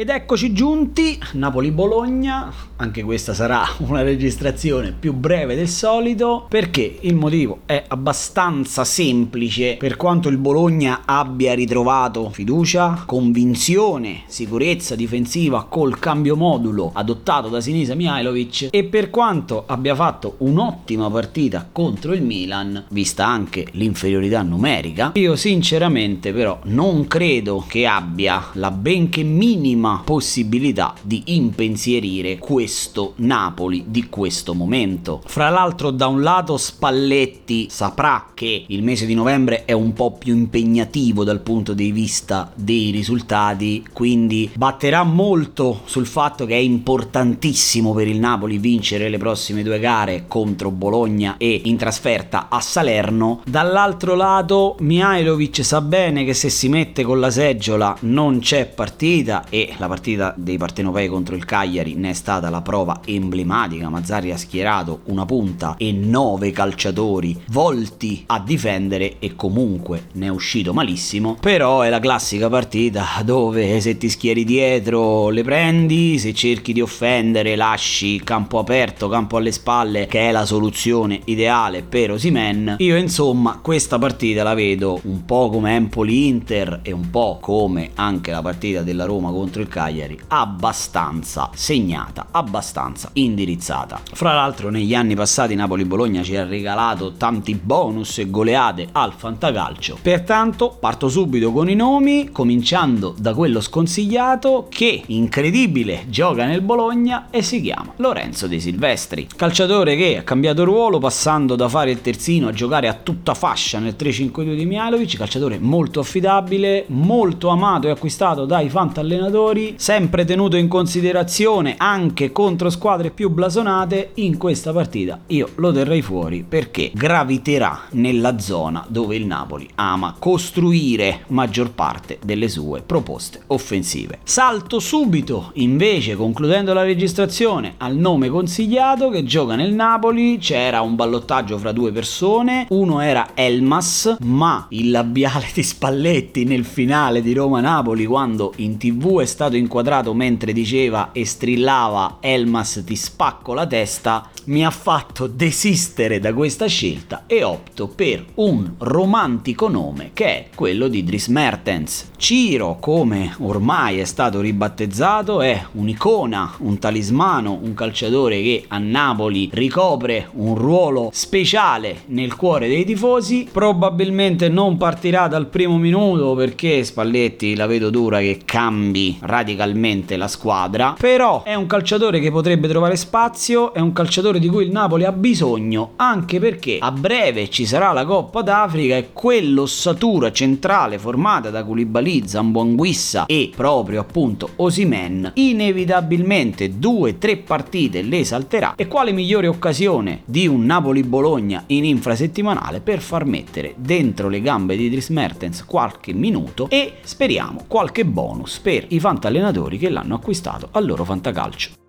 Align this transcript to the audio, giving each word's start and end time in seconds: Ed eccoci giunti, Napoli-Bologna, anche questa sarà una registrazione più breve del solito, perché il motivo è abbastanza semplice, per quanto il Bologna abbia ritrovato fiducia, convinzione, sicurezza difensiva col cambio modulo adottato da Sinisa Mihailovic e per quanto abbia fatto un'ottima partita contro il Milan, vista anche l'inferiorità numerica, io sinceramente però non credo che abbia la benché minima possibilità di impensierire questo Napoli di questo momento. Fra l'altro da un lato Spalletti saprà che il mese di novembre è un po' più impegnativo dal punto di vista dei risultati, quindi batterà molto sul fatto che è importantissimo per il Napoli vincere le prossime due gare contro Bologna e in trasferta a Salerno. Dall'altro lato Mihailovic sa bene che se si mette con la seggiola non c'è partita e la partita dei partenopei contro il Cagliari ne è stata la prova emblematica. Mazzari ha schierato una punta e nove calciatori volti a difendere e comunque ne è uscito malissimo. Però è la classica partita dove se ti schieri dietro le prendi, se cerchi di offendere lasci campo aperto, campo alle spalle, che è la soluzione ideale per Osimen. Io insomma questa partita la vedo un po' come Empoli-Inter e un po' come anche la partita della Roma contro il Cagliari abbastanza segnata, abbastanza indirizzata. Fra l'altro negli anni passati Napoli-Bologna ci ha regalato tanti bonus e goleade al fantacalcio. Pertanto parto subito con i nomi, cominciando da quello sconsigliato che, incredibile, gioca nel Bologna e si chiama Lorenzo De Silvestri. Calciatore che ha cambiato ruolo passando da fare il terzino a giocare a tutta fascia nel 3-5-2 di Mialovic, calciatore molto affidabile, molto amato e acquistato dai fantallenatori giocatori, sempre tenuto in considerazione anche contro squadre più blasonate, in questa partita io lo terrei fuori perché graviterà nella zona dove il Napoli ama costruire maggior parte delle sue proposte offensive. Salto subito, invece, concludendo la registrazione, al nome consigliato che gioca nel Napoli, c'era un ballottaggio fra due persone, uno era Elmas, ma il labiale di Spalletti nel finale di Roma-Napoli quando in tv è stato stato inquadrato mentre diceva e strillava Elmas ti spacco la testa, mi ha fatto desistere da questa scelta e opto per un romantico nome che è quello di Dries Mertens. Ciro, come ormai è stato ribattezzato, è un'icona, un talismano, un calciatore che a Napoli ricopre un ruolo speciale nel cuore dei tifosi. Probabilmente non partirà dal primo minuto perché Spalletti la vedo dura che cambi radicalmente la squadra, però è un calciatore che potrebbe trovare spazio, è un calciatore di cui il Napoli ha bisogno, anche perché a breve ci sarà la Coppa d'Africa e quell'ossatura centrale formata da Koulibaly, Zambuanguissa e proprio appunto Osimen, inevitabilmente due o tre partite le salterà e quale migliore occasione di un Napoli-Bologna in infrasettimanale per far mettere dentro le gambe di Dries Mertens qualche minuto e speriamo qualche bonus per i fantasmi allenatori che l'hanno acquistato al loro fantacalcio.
Ed 0.00 0.10
eccoci 0.10 0.52
giunti, 0.52 1.18
Napoli-Bologna, 1.32 2.52
anche 2.76 3.02
questa 3.02 3.34
sarà 3.34 3.64
una 3.78 4.02
registrazione 4.02 4.92
più 4.96 5.12
breve 5.12 5.56
del 5.56 5.66
solito, 5.66 6.46
perché 6.48 6.98
il 7.00 7.16
motivo 7.16 7.62
è 7.66 7.82
abbastanza 7.88 8.84
semplice, 8.84 9.74
per 9.76 9.96
quanto 9.96 10.28
il 10.28 10.36
Bologna 10.36 11.00
abbia 11.04 11.52
ritrovato 11.52 12.30
fiducia, 12.30 13.02
convinzione, 13.06 14.22
sicurezza 14.28 14.94
difensiva 14.94 15.64
col 15.64 15.98
cambio 15.98 16.36
modulo 16.36 16.92
adottato 16.94 17.48
da 17.48 17.60
Sinisa 17.60 17.96
Mihailovic 17.96 18.68
e 18.70 18.84
per 18.84 19.10
quanto 19.10 19.64
abbia 19.66 19.96
fatto 19.96 20.36
un'ottima 20.38 21.10
partita 21.10 21.68
contro 21.72 22.12
il 22.12 22.22
Milan, 22.22 22.84
vista 22.90 23.26
anche 23.26 23.66
l'inferiorità 23.72 24.42
numerica, 24.42 25.10
io 25.14 25.34
sinceramente 25.34 26.32
però 26.32 26.60
non 26.66 27.08
credo 27.08 27.64
che 27.66 27.84
abbia 27.84 28.50
la 28.52 28.70
benché 28.70 29.24
minima 29.24 29.86
possibilità 30.04 30.94
di 31.02 31.22
impensierire 31.26 32.38
questo 32.38 33.14
Napoli 33.16 33.84
di 33.86 34.08
questo 34.08 34.54
momento. 34.54 35.22
Fra 35.26 35.48
l'altro 35.48 35.90
da 35.90 36.06
un 36.06 36.22
lato 36.22 36.56
Spalletti 36.56 37.68
saprà 37.70 38.30
che 38.34 38.64
il 38.66 38.82
mese 38.82 39.06
di 39.06 39.14
novembre 39.14 39.64
è 39.64 39.72
un 39.72 39.92
po' 39.92 40.12
più 40.12 40.34
impegnativo 40.34 41.24
dal 41.24 41.40
punto 41.40 41.72
di 41.72 41.90
vista 41.92 42.50
dei 42.54 42.90
risultati, 42.90 43.84
quindi 43.92 44.50
batterà 44.54 45.02
molto 45.02 45.80
sul 45.84 46.06
fatto 46.06 46.46
che 46.46 46.54
è 46.54 46.58
importantissimo 46.58 47.92
per 47.92 48.06
il 48.06 48.18
Napoli 48.18 48.58
vincere 48.58 49.08
le 49.08 49.18
prossime 49.18 49.62
due 49.62 49.78
gare 49.78 50.24
contro 50.28 50.70
Bologna 50.70 51.36
e 51.38 51.62
in 51.64 51.76
trasferta 51.76 52.48
a 52.48 52.60
Salerno. 52.60 53.42
Dall'altro 53.44 54.14
lato 54.14 54.76
Mihailovic 54.80 55.64
sa 55.64 55.80
bene 55.80 56.24
che 56.24 56.34
se 56.34 56.48
si 56.48 56.68
mette 56.68 57.02
con 57.02 57.20
la 57.20 57.30
seggiola 57.30 57.96
non 58.00 58.40
c'è 58.40 58.66
partita 58.66 59.44
e 59.48 59.74
la 59.78 59.86
partita 59.88 60.34
dei 60.36 60.56
partenopei 60.56 61.08
contro 61.08 61.36
il 61.36 61.44
Cagliari 61.44 61.94
ne 61.94 62.10
è 62.10 62.12
stata 62.12 62.50
la 62.50 62.62
prova 62.62 63.00
emblematica. 63.04 63.88
Mazzari 63.88 64.32
ha 64.32 64.36
schierato 64.36 65.00
una 65.04 65.24
punta 65.24 65.76
e 65.78 65.92
nove 65.92 66.50
calciatori 66.50 67.40
volti 67.50 68.24
a 68.26 68.40
difendere 68.40 69.18
e 69.18 69.36
comunque 69.36 70.06
ne 70.12 70.26
è 70.26 70.30
uscito 70.30 70.72
malissimo. 70.72 71.36
Però 71.40 71.82
è 71.82 71.88
la 71.88 72.00
classica 72.00 72.48
partita 72.48 73.04
dove 73.24 73.80
se 73.80 73.96
ti 73.96 74.08
schieri 74.08 74.44
dietro 74.44 75.30
le 75.30 75.42
prendi, 75.42 76.18
se 76.18 76.34
cerchi 76.34 76.72
di 76.72 76.80
offendere 76.80 77.56
lasci 77.56 78.20
campo 78.22 78.58
aperto, 78.58 79.08
campo 79.08 79.36
alle 79.36 79.52
spalle, 79.52 80.06
che 80.06 80.28
è 80.28 80.32
la 80.32 80.44
soluzione 80.44 81.20
ideale 81.24 81.82
per 81.82 82.10
Osimen. 82.10 82.76
Io 82.78 82.96
insomma 82.96 83.58
questa 83.62 83.98
partita 83.98 84.42
la 84.42 84.54
vedo 84.54 85.00
un 85.04 85.24
po' 85.24 85.48
come 85.50 85.76
Empoli-Inter 85.76 86.80
e 86.82 86.92
un 86.92 87.10
po' 87.10 87.38
come 87.40 87.90
anche 87.94 88.30
la 88.30 88.42
partita 88.42 88.82
della 88.82 89.04
Roma 89.04 89.30
contro 89.30 89.57
il 89.60 89.68
Cagliari 89.68 90.18
abbastanza 90.28 91.50
segnata, 91.54 92.28
abbastanza 92.30 93.10
indirizzata. 93.14 94.00
Fra 94.12 94.34
l'altro 94.34 94.70
negli 94.70 94.94
anni 94.94 95.14
passati 95.14 95.54
Napoli-Bologna 95.54 96.22
ci 96.22 96.36
ha 96.36 96.44
regalato 96.44 97.12
tanti 97.12 97.54
bonus 97.54 98.18
e 98.18 98.30
goleade 98.30 98.88
al 98.92 99.12
fantacalcio. 99.12 99.98
Pertanto 100.00 100.76
parto 100.78 101.08
subito 101.08 101.52
con 101.52 101.68
i 101.68 101.74
nomi, 101.74 102.30
cominciando 102.30 103.14
da 103.18 103.34
quello 103.34 103.60
sconsigliato 103.60 104.66
che, 104.68 105.02
incredibile, 105.06 106.04
gioca 106.08 106.46
nel 106.46 106.60
Bologna 106.60 107.28
e 107.30 107.42
si 107.42 107.60
chiama 107.60 107.92
Lorenzo 107.96 108.46
De 108.46 108.60
Silvestri. 108.60 109.26
Calciatore 109.34 109.96
che 109.96 110.18
ha 110.18 110.22
cambiato 110.22 110.64
ruolo 110.64 110.98
passando 110.98 111.56
da 111.56 111.68
fare 111.68 111.90
il 111.90 112.00
terzino 112.00 112.48
a 112.48 112.52
giocare 112.52 112.88
a 112.88 112.94
tutta 112.94 113.34
fascia 113.34 113.78
nel 113.78 113.96
3-5-2 113.98 114.54
di 114.54 114.66
Mialovic, 114.66 115.16
calciatore 115.16 115.58
molto 115.58 116.00
affidabile, 116.00 116.84
molto 116.88 117.48
amato 117.48 117.86
e 117.86 117.90
acquistato 117.90 118.44
dai 118.44 118.68
fantallenatori 118.68 119.47
giocatori, 119.48 119.74
sempre 119.76 120.24
tenuto 120.24 120.56
in 120.56 120.68
considerazione 120.68 121.74
anche 121.78 122.32
contro 122.32 122.70
squadre 122.70 123.10
più 123.10 123.30
blasonate, 123.30 124.10
in 124.14 124.36
questa 124.36 124.72
partita 124.72 125.20
io 125.28 125.48
lo 125.56 125.72
terrei 125.72 126.02
fuori 126.02 126.44
perché 126.46 126.90
graviterà 126.94 127.82
nella 127.92 128.38
zona 128.38 128.84
dove 128.88 129.16
il 129.16 129.26
Napoli 129.26 129.68
ama 129.76 130.14
costruire 130.18 131.24
maggior 131.28 131.70
parte 131.70 132.18
delle 132.24 132.48
sue 132.48 132.82
proposte 132.82 133.42
offensive. 133.48 134.18
Salto 134.24 134.78
subito, 134.78 135.50
invece, 135.54 136.16
concludendo 136.16 136.72
la 136.72 136.82
registrazione, 136.82 137.74
al 137.78 137.96
nome 137.96 138.28
consigliato 138.28 139.08
che 139.10 139.24
gioca 139.24 139.54
nel 139.54 139.72
Napoli, 139.72 140.38
c'era 140.38 140.80
un 140.80 140.94
ballottaggio 140.94 141.58
fra 141.58 141.72
due 141.72 141.92
persone, 141.92 142.66
uno 142.70 143.00
era 143.00 143.30
Elmas, 143.34 144.16
ma 144.20 144.66
il 144.70 144.90
labiale 144.90 145.46
di 145.54 145.62
Spalletti 145.62 146.44
nel 146.44 146.64
finale 146.64 147.22
di 147.22 147.32
Roma-Napoli 147.32 148.04
quando 148.06 148.52
in 148.56 148.76
tv 148.76 149.20
è 149.20 149.24
stato 149.24 149.37
stato 149.38 149.54
inquadrato 149.54 150.12
mentre 150.14 150.52
diceva 150.52 151.10
e 151.12 151.24
strillava 151.24 152.16
Elmas 152.18 152.82
ti 152.84 152.96
spacco 152.96 153.52
la 153.54 153.68
testa, 153.68 154.28
mi 154.48 154.64
ha 154.64 154.70
fatto 154.70 155.26
desistere 155.26 156.20
da 156.20 156.32
questa 156.32 156.66
scelta 156.66 157.24
e 157.26 157.42
opto 157.42 157.88
per 157.88 158.24
un 158.34 158.74
romantico 158.78 159.68
nome 159.68 160.10
che 160.14 160.24
è 160.24 160.46
quello 160.54 160.88
di 160.88 161.04
Dries 161.04 161.28
Mertens. 161.28 162.10
Ciro, 162.16 162.78
come 162.80 163.34
ormai 163.40 163.98
è 163.98 164.04
stato 164.04 164.40
ribattezzato, 164.40 165.40
è 165.40 165.66
un'icona, 165.72 166.54
un 166.58 166.78
talismano, 166.78 167.58
un 167.62 167.74
calciatore 167.74 168.42
che 168.42 168.64
a 168.68 168.78
Napoli 168.78 169.50
ricopre 169.52 170.28
un 170.32 170.54
ruolo 170.54 171.10
speciale 171.12 172.02
nel 172.06 172.34
cuore 172.34 172.68
dei 172.68 172.84
tifosi. 172.84 173.48
Probabilmente 173.52 174.48
non 174.48 174.76
partirà 174.76 175.28
dal 175.28 175.46
primo 175.46 175.76
minuto 175.76 176.34
perché 176.34 176.82
Spalletti 176.84 177.54
la 177.54 177.66
vedo 177.66 177.90
dura 177.90 178.18
che 178.18 178.40
cambi 178.44 179.18
radicalmente 179.20 180.16
la 180.16 180.28
squadra, 180.28 180.96
però 180.98 181.42
è 181.42 181.54
un 181.54 181.66
calciatore 181.66 182.18
che 182.18 182.30
potrebbe 182.30 182.66
trovare 182.66 182.96
spazio, 182.96 183.74
è 183.74 183.80
un 183.80 183.92
calciatore 183.92 184.37
di 184.38 184.48
cui 184.48 184.64
il 184.64 184.70
Napoli 184.70 185.04
ha 185.04 185.12
bisogno, 185.12 185.92
anche 185.96 186.40
perché 186.40 186.78
a 186.80 186.90
breve 186.90 187.48
ci 187.50 187.66
sarà 187.66 187.92
la 187.92 188.04
Coppa 188.04 188.42
d'Africa 188.42 188.96
e 188.96 189.12
quell'ossatura 189.12 190.32
centrale 190.32 190.98
formata 190.98 191.50
da 191.50 191.62
Koulibaly, 191.62 192.26
Zambuanguissa 192.26 193.26
e 193.26 193.50
proprio 193.54 194.00
appunto 194.00 194.50
Osimen, 194.56 195.32
inevitabilmente 195.34 196.78
due 196.78 197.10
o 197.10 197.14
tre 197.18 197.36
partite 197.36 198.02
le 198.02 198.24
salterà 198.24 198.74
e 198.74 198.88
quale 198.88 199.12
migliore 199.12 199.46
occasione 199.46 200.22
di 200.24 200.46
un 200.46 200.64
Napoli-Bologna 200.64 201.64
in 201.66 201.84
infrasettimanale 201.84 202.80
per 202.80 203.00
far 203.00 203.24
mettere 203.24 203.74
dentro 203.76 204.28
le 204.28 204.40
gambe 204.40 204.76
di 204.76 204.88
Dries 204.88 205.10
Mertens 205.10 205.64
qualche 205.64 206.12
minuto 206.12 206.68
e 206.70 206.94
speriamo 207.02 207.64
qualche 207.68 208.04
bonus 208.04 208.58
per 208.58 208.86
i 208.88 208.98
fantasmi 208.98 209.26
allenatori 209.28 209.78
che 209.78 209.90
l'hanno 209.90 210.14
acquistato 210.14 210.68
al 210.72 210.86
loro 210.86 211.04
fantacalcio. 211.04 211.87